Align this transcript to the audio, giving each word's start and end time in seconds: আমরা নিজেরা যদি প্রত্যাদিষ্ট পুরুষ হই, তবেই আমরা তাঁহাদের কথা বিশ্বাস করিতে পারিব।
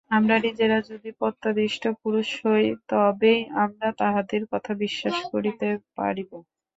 আমরা 0.11 0.35
নিজেরা 0.45 0.77
যদি 0.89 1.09
প্রত্যাদিষ্ট 1.19 1.83
পুরুষ 2.01 2.29
হই, 2.43 2.63
তবেই 2.89 3.39
আমরা 3.63 3.87
তাঁহাদের 3.99 4.41
কথা 4.51 4.71
বিশ্বাস 4.83 5.15
করিতে 5.31 5.67
পারিব। 5.97 6.31